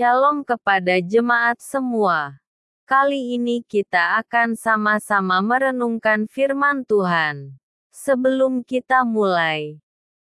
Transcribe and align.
Shalom 0.00 0.48
kepada 0.48 0.96
jemaat 0.96 1.60
semua. 1.60 2.40
Kali 2.88 3.36
ini 3.36 3.60
kita 3.60 4.16
akan 4.24 4.56
sama-sama 4.56 5.44
merenungkan 5.44 6.24
firman 6.24 6.88
Tuhan. 6.88 7.60
Sebelum 7.92 8.64
kita 8.64 9.04
mulai, 9.04 9.76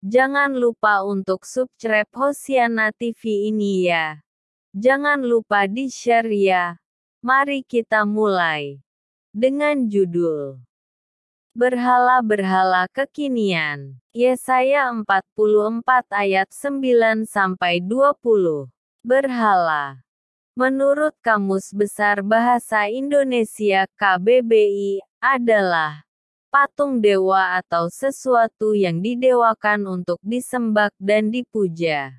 jangan 0.00 0.56
lupa 0.56 1.04
untuk 1.04 1.44
subscribe 1.44 2.08
Hosiana 2.16 2.96
TV 2.96 3.52
ini 3.52 3.92
ya. 3.92 4.24
Jangan 4.72 5.20
lupa 5.20 5.68
di-share 5.68 6.32
ya. 6.32 6.80
Mari 7.20 7.60
kita 7.60 8.08
mulai. 8.08 8.80
Dengan 9.36 9.84
judul 9.84 10.64
Berhala-berhala 11.52 12.88
kekinian. 12.88 14.00
Yesaya 14.16 14.88
44 14.96 16.08
ayat 16.08 16.48
9 16.56 17.28
sampai 17.28 17.84
20. 17.84 18.72
Berhala. 19.06 20.02
Menurut 20.58 21.14
Kamus 21.22 21.70
Besar 21.70 22.18
Bahasa 22.26 22.90
Indonesia 22.90 23.86
KBBI, 23.94 24.98
adalah 25.22 26.02
patung 26.50 26.98
dewa 26.98 27.58
atau 27.62 27.86
sesuatu 27.86 28.74
yang 28.74 28.98
didewakan 28.98 29.86
untuk 29.86 30.18
disembah 30.22 30.90
dan 30.98 31.30
dipuja. 31.30 32.18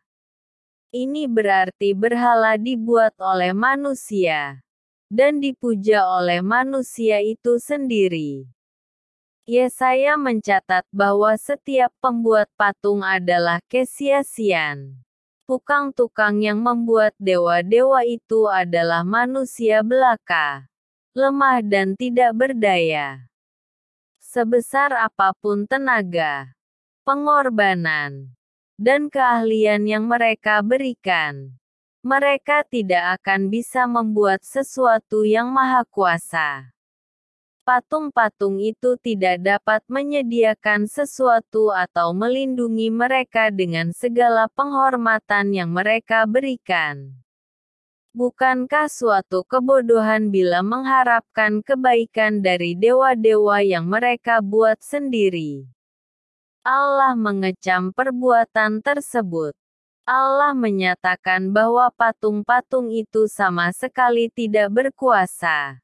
Ini 0.95 1.27
berarti 1.27 1.91
berhala 1.91 2.55
dibuat 2.55 3.13
oleh 3.19 3.51
manusia 3.51 4.63
dan 5.11 5.43
dipuja 5.43 6.07
oleh 6.07 6.39
manusia 6.39 7.19
itu 7.19 7.59
sendiri. 7.59 8.47
Yesaya 9.49 10.13
mencatat 10.15 10.85
bahwa 10.93 11.33
setiap 11.35 11.89
pembuat 11.99 12.47
patung 12.55 13.01
adalah 13.01 13.57
kesia-sian 13.67 15.01
tukang-tukang 15.49 16.45
yang 16.45 16.61
membuat 16.61 17.17
dewa-dewa 17.17 18.05
itu 18.05 18.45
adalah 18.45 19.01
manusia 19.01 19.81
belaka, 19.81 20.69
lemah 21.17 21.65
dan 21.65 21.97
tidak 21.97 22.37
berdaya. 22.37 23.25
Sebesar 24.21 24.93
apa 24.93 25.33
pun 25.41 25.65
tenaga, 25.65 26.53
pengorbanan, 27.01 28.29
dan 28.77 29.09
keahlian 29.09 29.89
yang 29.89 30.05
mereka 30.05 30.61
berikan, 30.61 31.57
mereka 32.05 32.61
tidak 32.61 33.17
akan 33.17 33.49
bisa 33.49 33.89
membuat 33.89 34.45
sesuatu 34.45 35.25
yang 35.25 35.49
maha 35.49 35.81
kuasa 35.89 36.69
patung-patung 37.69 38.57
itu 38.57 38.97
tidak 38.97 39.45
dapat 39.45 39.85
menyediakan 39.85 40.89
sesuatu 40.89 41.69
atau 41.69 42.17
melindungi 42.17 42.89
mereka 42.89 43.53
dengan 43.53 43.93
segala 43.93 44.49
penghormatan 44.57 45.53
yang 45.53 45.69
mereka 45.69 46.25
berikan. 46.25 47.13
Bukankah 48.09 48.89
suatu 48.89 49.45
kebodohan 49.45 50.33
bila 50.33 50.65
mengharapkan 50.65 51.61
kebaikan 51.61 52.41
dari 52.41 52.73
dewa-dewa 52.73 53.61
yang 53.61 53.85
mereka 53.85 54.41
buat 54.41 54.81
sendiri? 54.81 55.69
Allah 56.65 57.13
mengecam 57.13 57.93
perbuatan 57.93 58.81
tersebut. 58.81 59.53
Allah 60.09 60.57
menyatakan 60.57 61.53
bahwa 61.53 61.93
patung-patung 61.93 62.89
itu 62.89 63.29
sama 63.29 63.69
sekali 63.69 64.25
tidak 64.33 64.73
berkuasa 64.73 65.77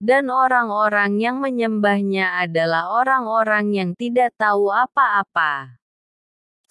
dan 0.00 0.32
orang-orang 0.32 1.20
yang 1.20 1.44
menyembahnya 1.44 2.40
adalah 2.48 2.88
orang-orang 2.88 3.76
yang 3.76 3.90
tidak 3.92 4.32
tahu 4.40 4.72
apa-apa. 4.72 5.76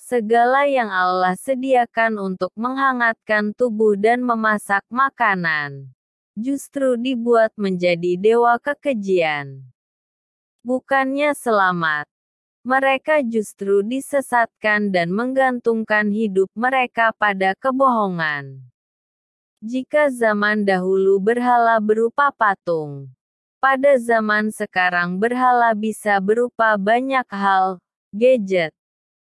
Segala 0.02 0.66
yang 0.66 0.90
Allah 0.90 1.38
sediakan 1.38 2.18
untuk 2.18 2.50
menghangatkan 2.58 3.54
tubuh 3.54 3.94
dan 3.94 4.26
memasak 4.26 4.82
makanan, 4.90 5.94
justru 6.34 6.98
dibuat 6.98 7.54
menjadi 7.54 8.18
dewa 8.18 8.58
kekejian. 8.58 9.70
Bukannya 10.66 11.38
selamat, 11.38 12.10
mereka 12.66 13.22
justru 13.22 13.86
disesatkan 13.86 14.90
dan 14.90 15.14
menggantungkan 15.14 16.10
hidup 16.10 16.50
mereka 16.58 17.14
pada 17.14 17.54
kebohongan. 17.54 18.66
Jika 19.62 20.10
zaman 20.10 20.66
dahulu 20.66 21.22
berhala 21.22 21.78
berupa 21.78 22.34
patung, 22.34 23.12
pada 23.60 24.00
zaman 24.00 24.56
sekarang 24.56 25.20
berhala 25.20 25.76
bisa 25.76 26.16
berupa 26.24 26.80
banyak 26.80 27.28
hal, 27.28 27.84
gadget, 28.16 28.72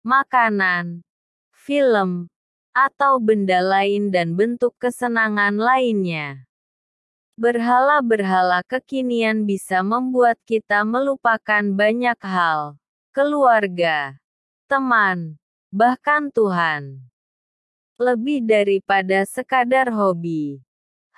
makanan, 0.06 1.02
film, 1.50 2.30
atau 2.70 3.18
benda 3.18 3.58
lain 3.60 4.14
dan 4.14 4.38
bentuk 4.38 4.78
kesenangan 4.78 5.58
lainnya. 5.58 6.46
Berhala-berhala 7.40 8.62
kekinian 8.70 9.50
bisa 9.50 9.82
membuat 9.82 10.38
kita 10.46 10.86
melupakan 10.86 11.64
banyak 11.74 12.20
hal, 12.22 12.78
keluarga, 13.10 14.14
teman, 14.70 15.42
bahkan 15.74 16.30
Tuhan. 16.30 17.02
Lebih 17.98 18.46
daripada 18.46 19.26
sekadar 19.26 19.90
hobi. 19.92 20.62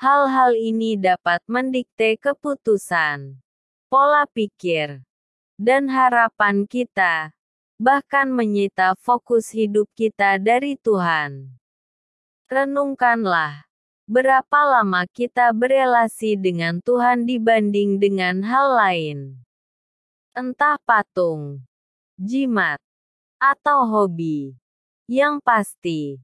Hal-hal 0.01 0.57
ini 0.57 0.97
dapat 0.97 1.45
mendikte 1.45 2.17
keputusan, 2.17 3.37
pola 3.85 4.25
pikir, 4.25 5.05
dan 5.61 5.93
harapan 5.93 6.65
kita, 6.65 7.29
bahkan 7.77 8.25
menyita 8.33 8.97
fokus 8.97 9.53
hidup 9.53 9.85
kita 9.93 10.41
dari 10.41 10.73
Tuhan. 10.73 11.53
Renungkanlah, 12.49 13.69
berapa 14.09 14.59
lama 14.65 15.05
kita 15.05 15.53
berelasi 15.53 16.33
dengan 16.33 16.81
Tuhan 16.81 17.29
dibanding 17.29 18.01
dengan 18.01 18.41
hal 18.41 18.73
lain. 18.73 19.37
Entah 20.33 20.81
patung, 20.81 21.61
jimat, 22.17 22.81
atau 23.37 23.85
hobi. 23.85 24.57
Yang 25.05 25.45
pasti, 25.45 26.17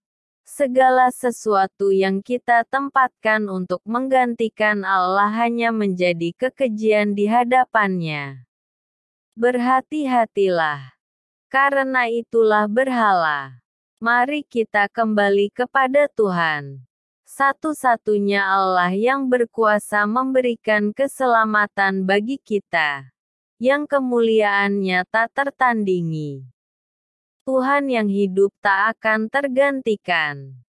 segala 0.47 1.11
sesuatu 1.11 1.91
yang 1.91 2.23
kita 2.23 2.63
tempatkan 2.71 3.51
untuk 3.51 3.83
menggantikan 3.83 4.87
Allah 4.87 5.27
hanya 5.43 5.75
menjadi 5.75 6.31
kekejian 6.39 7.11
di 7.11 7.27
hadapannya. 7.27 8.47
Berhati-hatilah. 9.35 10.95
Karena 11.51 12.07
itulah 12.07 12.65
berhala. 12.71 13.59
Mari 13.99 14.47
kita 14.47 14.87
kembali 14.87 15.51
kepada 15.51 16.07
Tuhan. 16.15 16.87
Satu-satunya 17.27 18.39
Allah 18.39 18.95
yang 18.95 19.27
berkuasa 19.27 20.07
memberikan 20.07 20.95
keselamatan 20.95 22.07
bagi 22.07 22.39
kita. 22.39 23.11
Yang 23.59 23.99
kemuliaannya 23.99 25.03
tak 25.11 25.35
tertandingi. 25.35 26.56
Tuhan 27.47 27.87
yang 27.87 28.11
hidup 28.11 28.51
tak 28.59 28.99
akan 28.99 29.31
tergantikan. 29.31 30.66